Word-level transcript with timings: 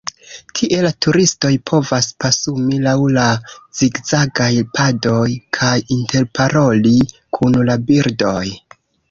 Tie 0.59 0.77
la 0.83 0.91
turistoj 1.05 1.51
povas 1.71 2.07
pasumi 2.25 2.79
lau 2.85 3.03
la 3.17 3.25
zigzagaj 3.81 4.49
padoj 4.79 5.29
kaj 5.59 5.77
interparoli 5.99 6.97
kun 7.39 7.63
la 7.71 7.79
birdoj. 7.93 8.45